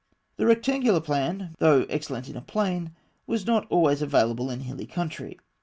[0.37, 2.95] ]The rectangular plan, though excellent in a plain,
[3.27, 5.37] was not always available in a hilly country.